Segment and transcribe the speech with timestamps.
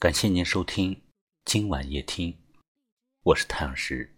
[0.00, 1.02] 感谢您收听
[1.44, 2.34] 今晚夜听，
[3.22, 4.16] 我是太阳石，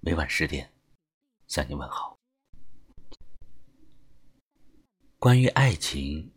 [0.00, 0.72] 每晚十点
[1.46, 2.18] 向您问好。
[5.18, 6.32] 关于爱情，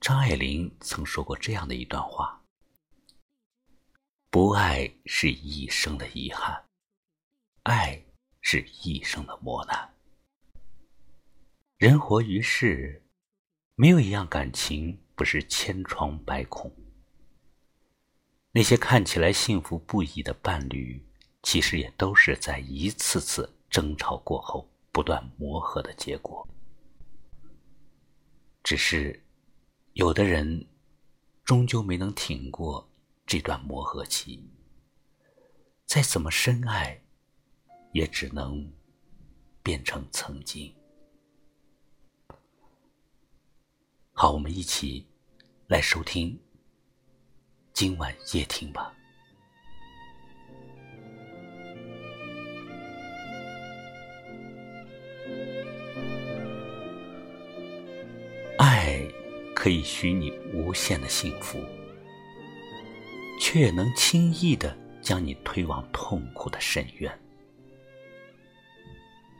[0.00, 2.42] 张爱玲曾说过这样的一段话：
[4.30, 6.64] 不爱是一生的遗憾，
[7.64, 8.02] 爱
[8.40, 9.94] 是一生的磨难。
[11.76, 13.04] 人活于世，
[13.74, 16.74] 没有一样感情不是千疮百孔。
[18.52, 21.00] 那些看起来幸福不已的伴侣，
[21.42, 26.46] 其实也都是在一次次争吵过后不断磨合的结果。
[28.64, 29.22] 只是，
[29.92, 30.66] 有的人
[31.44, 32.90] 终究没能挺过
[33.24, 34.44] 这段磨合期，
[35.86, 37.00] 再怎么深爱，
[37.92, 38.68] 也只能
[39.62, 40.74] 变成曾经。
[44.12, 45.06] 好，我们一起
[45.68, 46.38] 来收听
[47.80, 48.92] 今晚夜听吧。
[58.58, 59.02] 爱
[59.54, 61.58] 可以许你无限的幸福，
[63.40, 67.18] 却能轻易的将你推往痛苦的深渊。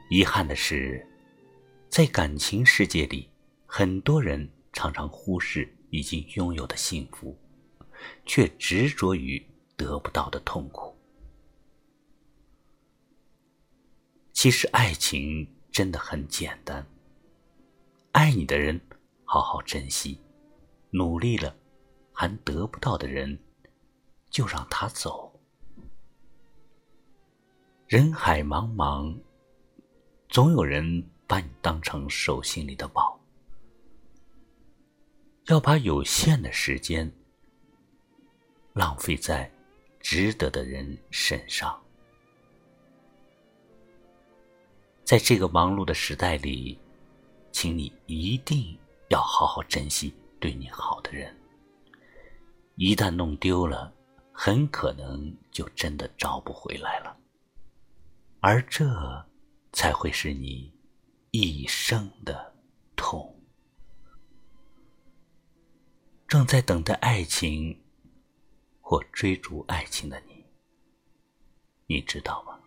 [0.08, 1.06] 遗憾的是，
[1.90, 3.28] 在感情世界里，
[3.66, 4.50] 很多人。
[4.72, 7.36] 常常忽视已经拥有的幸福，
[8.24, 9.44] 却执着于
[9.76, 10.96] 得不到的痛苦。
[14.32, 16.86] 其实爱情真的很简单，
[18.12, 18.80] 爱你的人
[19.24, 20.18] 好好珍惜，
[20.90, 21.54] 努力了
[22.12, 23.38] 还得不到的人
[24.30, 25.38] 就让他走。
[27.86, 29.20] 人海茫茫，
[30.28, 33.20] 总有人把你当成手心里的宝。
[35.46, 37.12] 要把有限的时间
[38.80, 39.52] 浪费在
[40.00, 41.78] 值得的人身上。
[45.04, 46.78] 在这个忙碌的时代里，
[47.52, 48.74] 请你一定
[49.10, 51.36] 要好好珍惜对你好的人。
[52.76, 53.92] 一旦弄丢了，
[54.32, 57.14] 很可能就真的找不回来了，
[58.40, 58.86] 而这
[59.74, 60.72] 才会是你
[61.32, 62.54] 一生的
[62.96, 63.38] 痛。
[66.26, 67.78] 正在等待爱情
[68.90, 70.44] 或追逐爱情的你，
[71.86, 72.58] 你知道吗？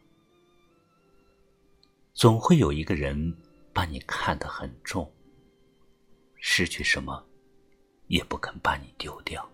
[2.14, 3.36] 总会有一个人
[3.74, 5.12] 把你看得很重，
[6.38, 7.22] 失去什么
[8.08, 9.46] 也不肯把你丢掉。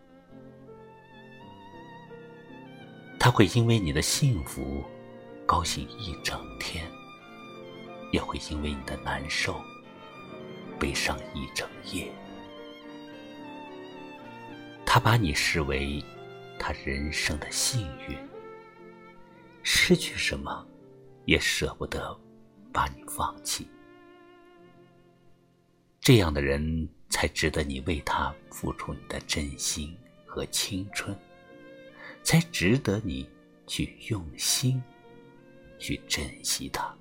[3.19, 4.83] 他会因为你的幸福
[5.47, 6.87] 高兴一整天，
[8.13, 9.59] 也会因为你的难受
[10.79, 12.13] 悲伤一整夜。
[14.85, 15.99] 他把你视为
[16.59, 18.15] 他人生的幸运，
[19.63, 20.67] 失去什么
[21.25, 22.15] 也舍不得
[22.71, 23.67] 把你放弃。
[26.01, 31.17] 这样的人才值得你为他付出你的真心和青春，
[32.21, 33.27] 才值得你
[33.65, 34.81] 去用心
[35.79, 36.93] 去珍惜他。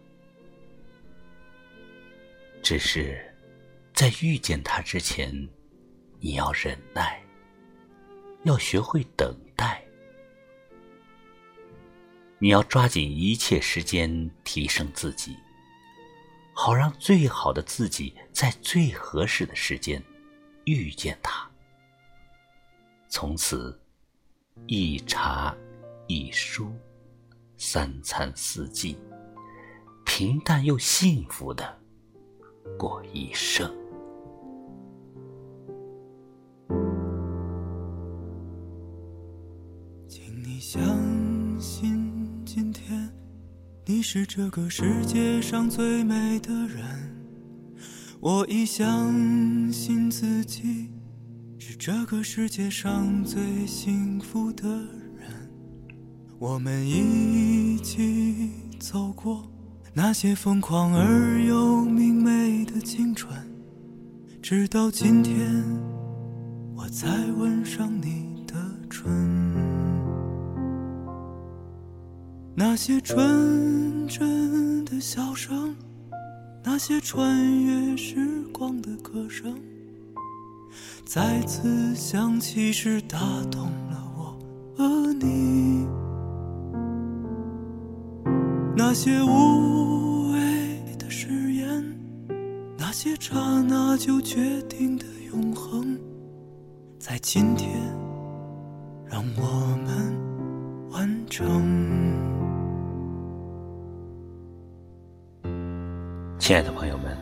[2.62, 3.20] 只是
[3.94, 5.48] 在遇见他之前，
[6.20, 7.22] 你要忍耐。
[8.44, 9.34] 要学会等，
[12.41, 15.37] 你要抓紧一切时间提升自己，
[16.53, 20.03] 好让最好的自己在最合适的时间
[20.65, 21.50] 遇见他。
[23.09, 23.81] 从此，
[24.66, 25.56] 一茶
[26.06, 26.72] 一书，
[27.56, 28.97] 三餐四季，
[30.05, 31.81] 平淡又幸福的
[32.78, 33.75] 过一生。
[44.10, 46.82] 是这个世界上最美的人，
[48.20, 50.88] 我已相信自己
[51.58, 55.50] 是这个世界上最幸福的人。
[56.38, 58.50] 我们一起
[58.81, 59.46] 走过
[59.93, 63.31] 那些疯狂而又明媚的青春，
[64.40, 65.62] 直到今天，
[66.75, 67.06] 我才
[67.37, 68.54] 吻上你的
[68.88, 69.06] 唇。
[72.56, 75.76] 那些春真的笑声，
[76.64, 79.55] 那些穿越时光的歌声，
[81.05, 83.19] 再次响起时打
[83.50, 84.38] 动了我
[84.75, 85.87] 和你。
[88.75, 91.84] 那些无谓的誓言，
[92.78, 95.99] 那些刹那就决定的永恒，
[96.99, 97.69] 在今天。
[99.11, 102.38] 让让我们完成。
[106.38, 107.17] 亲爱的朋友们，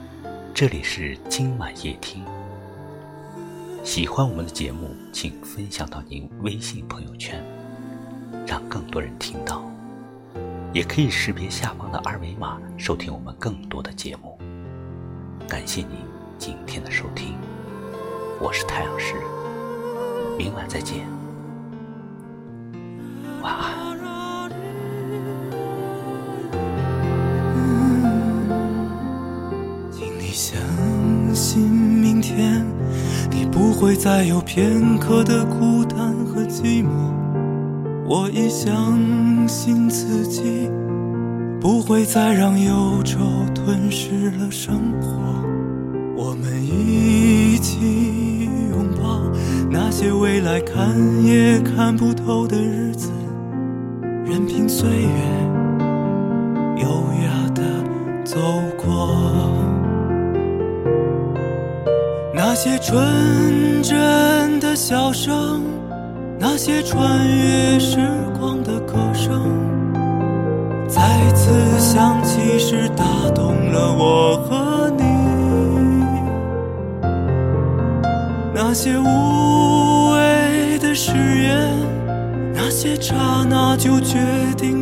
[0.54, 2.22] 这里是今晚夜听。
[3.82, 7.42] 喜欢我们的节目，请分享到您微信朋友圈，
[8.46, 9.64] 让更多人听到。
[10.72, 14.38] 也可以识别下方的二维码收听我们更多的节目。
[15.48, 15.96] 感谢您
[16.38, 17.34] 今天的收听，
[18.38, 19.14] 我是太阳石，
[20.36, 21.06] 明晚再见，
[23.42, 23.75] 晚安。
[33.76, 36.88] 不会再有片刻的孤单和寂寞。
[38.06, 38.98] 我已相
[39.46, 40.70] 信自己，
[41.60, 43.18] 不会再让忧愁
[43.54, 45.08] 吞噬了生活。
[46.16, 49.20] 我们一起拥抱
[49.70, 53.10] 那些未来看也看不透的日子，
[54.24, 55.08] 任凭岁月
[56.78, 56.88] 优
[57.22, 57.62] 雅的
[58.24, 58.38] 走
[58.82, 59.25] 过。
[62.56, 65.62] 那些纯真的笑声，
[66.38, 67.98] 那些穿越时
[68.40, 69.42] 光的歌声，
[70.88, 71.02] 再
[71.34, 73.04] 次响起时打
[73.34, 75.04] 动了我和你。
[78.54, 81.76] 那些无谓的誓言，
[82.54, 84.18] 那些刹那就决
[84.56, 84.75] 定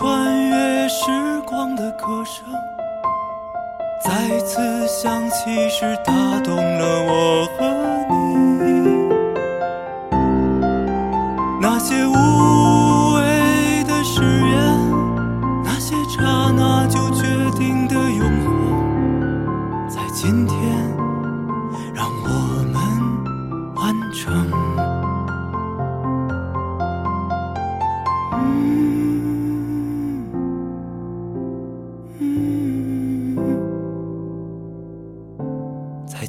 [0.00, 1.04] 穿越时
[1.44, 2.42] 光的歌声，
[4.02, 7.69] 再次响起时打动了我和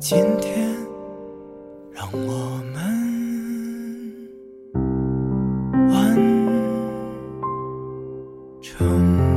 [0.01, 0.68] 今天
[1.92, 2.81] 让我们
[5.92, 6.15] 完
[8.63, 9.31] 成。